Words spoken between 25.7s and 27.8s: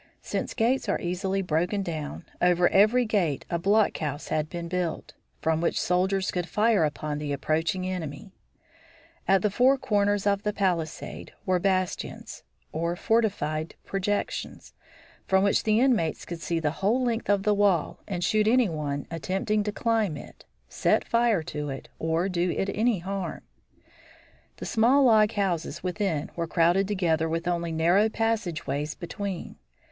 within were crowded together with only